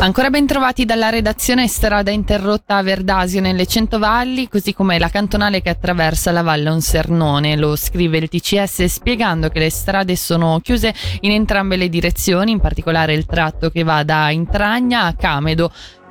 Ancora 0.00 0.30
ben 0.30 0.46
trovati 0.46 0.86
dalla 0.86 1.10
redazione 1.10 1.68
strada 1.68 2.10
interrotta 2.10 2.76
a 2.76 2.82
Verdasio 2.82 3.42
nelle 3.42 3.66
Centovalli, 3.66 4.48
così 4.48 4.72
come 4.72 4.98
la 4.98 5.10
cantonale 5.10 5.60
che 5.60 5.68
attraversa 5.68 6.30
la 6.30 6.40
Valle 6.40 6.70
Onsernone. 6.70 7.54
Lo 7.54 7.76
scrive 7.76 8.16
il 8.16 8.30
TCS 8.30 8.86
spiegando 8.86 9.50
che 9.50 9.58
le 9.58 9.70
strade 9.70 10.16
sono 10.16 10.58
chiuse 10.62 10.94
in 11.20 11.32
entrambe 11.32 11.76
le 11.76 11.90
direzioni, 11.90 12.50
in 12.50 12.60
particolare 12.60 13.12
il 13.12 13.26
tratto 13.26 13.68
che 13.68 13.82
va 13.82 14.02
da 14.02 14.30
Intragna 14.30 15.02
a 15.02 15.12
Camedo 15.12 15.70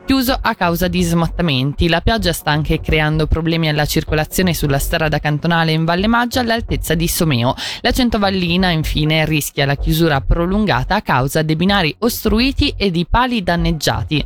chiuso 0.10 0.36
a 0.41 0.55
causa 0.55 0.88
di 0.88 1.04
smattamenti. 1.04 1.88
La 1.88 2.02
pioggia 2.02 2.34
sta 2.34 2.50
anche 2.50 2.82
creando 2.82 3.28
problemi 3.28 3.70
alla 3.70 3.86
circolazione 3.86 4.55
sulla 4.55 4.80
strada 4.80 5.20
cantonale 5.20 5.71
in 5.71 5.86
Valle 5.86 6.08
Maggia 6.08 6.39
all'altezza 6.39 6.96
di 6.96 7.08
Someo. 7.08 7.54
La 7.82 7.91
Centovallina 7.91 8.72
infine 8.72 9.23
rischia 9.26 9.68
la 9.68 9.76
chiusura 9.76 10.20
prolungata 10.20 10.95
a 10.95 11.04
causa 11.04 11.44
dei 11.44 11.55
binari 11.55 11.95
ostruiti 12.00 12.73
e 12.76 12.90
di 12.90 13.05
pali 13.08 13.44
danneggiati. 13.44 14.26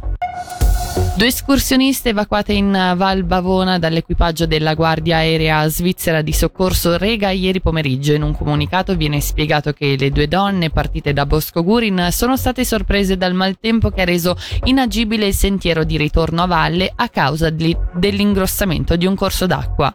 Due 1.15 1.27
escursioniste 1.27 2.09
evacuate 2.09 2.53
in 2.53 2.71
Val 2.97 3.23
Bavona 3.23 3.77
dall'equipaggio 3.77 4.47
della 4.47 4.73
Guardia 4.73 5.17
Aerea 5.17 5.67
Svizzera 5.67 6.23
di 6.23 6.33
Soccorso 6.33 6.97
Rega 6.97 7.29
ieri 7.29 7.61
pomeriggio. 7.61 8.13
In 8.13 8.23
un 8.23 8.35
comunicato 8.35 8.95
viene 8.95 9.21
spiegato 9.21 9.73
che 9.73 9.95
le 9.95 10.09
due 10.09 10.27
donne 10.27 10.71
partite 10.71 11.13
da 11.13 11.27
Bosco 11.27 11.63
Gurin 11.63 12.07
sono 12.09 12.35
state 12.35 12.65
sorprese 12.65 13.15
dal 13.15 13.35
maltempo 13.35 13.91
che 13.91 14.01
ha 14.01 14.05
reso 14.05 14.35
inagibile 14.63 15.27
il 15.27 15.35
sentiero 15.35 15.83
di 15.83 15.97
ritorno 15.97 16.41
a 16.41 16.47
valle 16.47 16.91
a 16.93 17.07
causa 17.09 17.51
dell'ingrossamento 17.51 18.95
di 18.95 19.05
un 19.05 19.13
corso 19.13 19.45
d'acqua. 19.45 19.93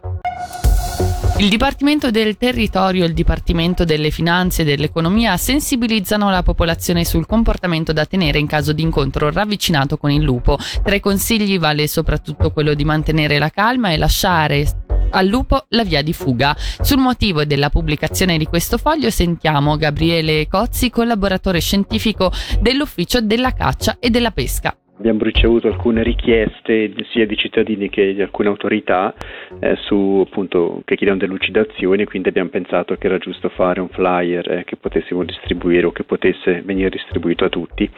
Il 1.39 1.47
Dipartimento 1.47 2.11
del 2.11 2.35
Territorio 2.35 3.05
e 3.05 3.07
il 3.07 3.13
Dipartimento 3.13 3.85
delle 3.85 4.11
Finanze 4.11 4.63
e 4.63 4.65
dell'Economia 4.65 5.37
sensibilizzano 5.37 6.29
la 6.29 6.43
popolazione 6.43 7.05
sul 7.05 7.25
comportamento 7.25 7.93
da 7.93 8.05
tenere 8.05 8.39
in 8.39 8.45
caso 8.45 8.73
di 8.73 8.81
incontro 8.81 9.31
ravvicinato 9.31 9.95
con 9.95 10.11
il 10.11 10.21
lupo. 10.21 10.57
Tra 10.83 10.95
i 10.95 10.99
consigli 10.99 11.57
vale 11.57 11.87
soprattutto 11.87 12.51
quello 12.51 12.73
di 12.73 12.83
mantenere 12.83 13.39
la 13.39 13.49
calma 13.51 13.91
e 13.91 13.97
lasciare 13.97 14.67
al 15.11 15.27
lupo 15.27 15.63
la 15.69 15.85
via 15.85 16.01
di 16.01 16.11
fuga. 16.11 16.53
Sul 16.81 16.99
motivo 16.99 17.45
della 17.45 17.69
pubblicazione 17.69 18.37
di 18.37 18.45
questo 18.45 18.77
foglio 18.77 19.09
sentiamo 19.09 19.77
Gabriele 19.77 20.45
Cozzi, 20.49 20.89
collaboratore 20.89 21.61
scientifico 21.61 22.33
dell'Ufficio 22.59 23.21
della 23.21 23.53
Caccia 23.53 23.95
e 23.97 24.09
della 24.09 24.31
Pesca. 24.31 24.75
Abbiamo 24.99 25.23
ricevuto 25.23 25.67
alcune 25.67 26.03
richieste 26.03 26.93
sia 27.11 27.25
di 27.25 27.37
cittadini 27.37 27.87
che 27.87 28.13
di 28.13 28.21
alcune 28.21 28.49
autorità 28.49 29.13
eh, 29.61 29.77
su, 29.77 30.25
appunto, 30.27 30.81
che 30.83 30.97
chiedono 30.97 31.19
delucidazioni, 31.19 32.03
quindi 32.03 32.27
abbiamo 32.27 32.49
pensato 32.49 32.95
che 32.95 33.07
era 33.07 33.17
giusto 33.17 33.47
fare 33.47 33.79
un 33.79 33.87
flyer 33.87 34.51
eh, 34.51 34.63
che 34.65 34.75
potessimo 34.75 35.23
distribuire 35.23 35.85
o 35.85 35.93
che 35.93 36.03
potesse 36.03 36.61
venire 36.65 36.89
distribuito 36.89 37.45
a 37.45 37.49
tutti 37.49 37.89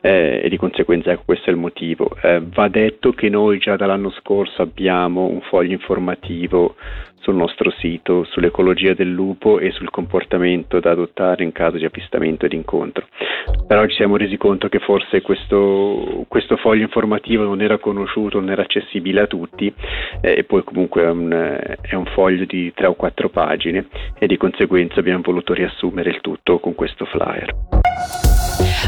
eh, 0.00 0.40
e 0.42 0.48
di 0.48 0.56
conseguenza 0.56 1.12
ecco, 1.12 1.22
questo 1.26 1.50
è 1.50 1.52
il 1.52 1.58
motivo. 1.58 2.10
Eh, 2.20 2.42
va 2.44 2.66
detto 2.66 3.12
che 3.12 3.28
noi 3.28 3.58
già 3.58 3.76
dall'anno 3.76 4.10
scorso 4.10 4.60
abbiamo 4.60 5.26
un 5.26 5.42
foglio 5.42 5.72
informativo 5.72 6.74
sul 7.20 7.34
nostro 7.34 7.70
sito 7.78 8.24
sull'ecologia 8.24 8.94
del 8.94 9.10
lupo 9.10 9.58
e 9.58 9.70
sul 9.70 9.90
comportamento 9.90 10.80
da 10.80 10.90
adottare 10.90 11.44
in 11.44 11.52
caso 11.52 11.76
di 11.76 11.84
avvistamento 11.84 12.46
ed 12.46 12.52
incontro. 12.52 13.06
Però 13.66 13.86
ci 13.86 13.94
siamo 13.94 14.16
resi 14.16 14.36
conto 14.36 14.68
che 14.68 14.78
forse 14.80 15.22
questo, 15.22 16.24
questo 16.28 16.56
foglio 16.56 16.82
informativo 16.82 17.44
non 17.44 17.60
era 17.60 17.78
conosciuto, 17.78 18.40
non 18.40 18.50
era 18.50 18.62
accessibile 18.62 19.22
a 19.22 19.26
tutti 19.26 19.72
eh, 20.20 20.38
e 20.38 20.44
poi 20.44 20.64
comunque 20.64 21.02
è 21.02 21.10
un, 21.10 21.30
è 21.80 21.94
un 21.94 22.06
foglio 22.06 22.44
di 22.44 22.72
tre 22.74 22.86
o 22.86 22.94
quattro 22.94 23.28
pagine 23.28 23.86
e 24.18 24.26
di 24.26 24.36
conseguenza 24.36 25.00
abbiamo 25.00 25.22
voluto 25.22 25.52
riassumere 25.52 26.10
il 26.10 26.20
tutto 26.20 26.58
con 26.58 26.74
questo 26.74 27.04
flyer. 27.04 28.39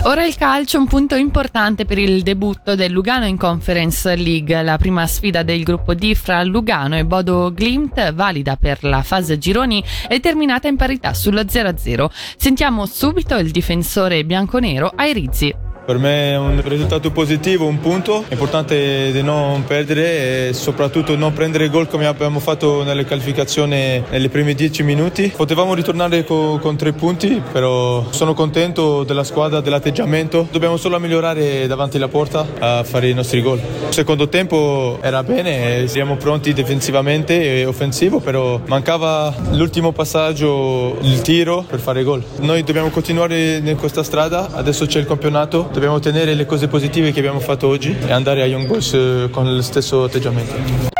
Ora 0.04 0.24
il 0.26 0.36
calcio, 0.36 0.78
un 0.78 0.86
punto 0.86 1.14
importante 1.14 1.84
per 1.84 1.98
il 1.98 2.22
debutto 2.22 2.74
del 2.74 2.90
Lugano 2.90 3.26
in 3.26 3.36
Conference 3.36 4.14
League, 4.16 4.62
la 4.62 4.76
prima 4.76 5.06
sfida 5.06 5.42
del 5.42 5.62
gruppo 5.62 5.94
D 5.94 6.14
fra 6.14 6.42
Lugano 6.42 6.96
e 6.96 7.04
Bodo 7.04 7.52
Glimt, 7.52 8.12
valida 8.12 8.56
per 8.56 8.82
la 8.84 9.02
fase 9.02 9.38
gironi, 9.38 9.82
è 10.08 10.20
terminata 10.20 10.68
in 10.68 10.76
parità 10.76 11.14
sullo 11.14 11.42
0-0. 11.42 12.06
Sentiamo 12.36 12.86
subito 12.86 13.36
il 13.36 13.50
difensore 13.50 14.24
bianconero 14.24 14.92
Airizzi. 14.94 15.71
Per 15.84 15.98
me 15.98 16.30
è 16.30 16.38
un 16.38 16.62
risultato 16.64 17.10
positivo, 17.10 17.66
un 17.66 17.80
punto. 17.80 18.24
È 18.28 18.32
importante 18.34 19.10
di 19.10 19.20
non 19.20 19.64
perdere 19.64 20.48
e 20.48 20.52
soprattutto 20.52 21.16
non 21.16 21.32
prendere 21.32 21.68
gol 21.68 21.88
come 21.88 22.06
abbiamo 22.06 22.38
fatto 22.38 22.84
nelle 22.84 23.04
qualificazioni 23.04 24.00
nei 24.08 24.28
primi 24.28 24.54
dieci 24.54 24.84
minuti. 24.84 25.32
Potevamo 25.34 25.74
ritornare 25.74 26.22
con, 26.22 26.60
con 26.60 26.76
tre 26.76 26.92
punti, 26.92 27.42
però 27.50 28.06
sono 28.10 28.32
contento 28.32 29.02
della 29.02 29.24
squadra, 29.24 29.60
dell'atteggiamento. 29.60 30.46
Dobbiamo 30.52 30.76
solo 30.76 31.00
migliorare 31.00 31.66
davanti 31.66 31.96
alla 31.96 32.06
porta 32.06 32.46
a 32.60 32.84
fare 32.84 33.08
i 33.08 33.14
nostri 33.14 33.42
gol. 33.42 33.58
Il 33.58 33.92
secondo 33.92 34.28
tempo 34.28 34.98
era 35.00 35.24
bene, 35.24 35.88
siamo 35.88 36.14
pronti 36.14 36.52
difensivamente 36.52 37.58
e 37.58 37.64
offensivo, 37.66 38.20
però 38.20 38.60
mancava 38.66 39.34
l'ultimo 39.50 39.90
passaggio, 39.90 40.96
il 41.00 41.20
tiro 41.22 41.64
per 41.68 41.80
fare 41.80 42.04
gol. 42.04 42.22
Noi 42.38 42.62
dobbiamo 42.62 42.90
continuare 42.90 43.56
in 43.56 43.76
questa 43.76 44.04
strada, 44.04 44.50
adesso 44.52 44.86
c'è 44.86 45.00
il 45.00 45.06
campionato 45.06 45.70
dobbiamo 45.72 45.96
ottenere 45.96 46.34
le 46.34 46.46
cose 46.46 46.68
positive 46.68 47.12
che 47.12 47.18
abbiamo 47.18 47.40
fatto 47.40 47.66
oggi 47.66 47.96
e 48.06 48.12
andare 48.12 48.42
a 48.42 48.46
Young 48.46 48.66
Boys 48.66 48.92
eh, 48.92 49.28
con 49.30 49.52
lo 49.52 49.62
stesso 49.62 50.04
atteggiamento. 50.04 50.90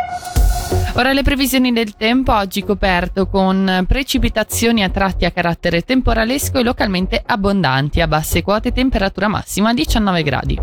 Ora 0.95 1.13
le 1.13 1.23
previsioni 1.23 1.73
del 1.73 1.95
tempo, 1.97 2.35
oggi 2.35 2.63
coperto 2.63 3.27
con 3.27 3.85
precipitazioni 3.89 4.83
a 4.83 4.91
tratti 4.91 5.25
a 5.25 5.31
carattere 5.31 5.83
temporalesco 5.83 6.59
e 6.59 6.63
localmente 6.63 7.23
abbondanti, 7.25 8.01
a 8.01 8.07
basse 8.07 8.43
quote 8.43 8.73
temperatura 8.73 9.29
massima 9.29 9.73
19 9.73 10.23
gradi. 10.23 10.61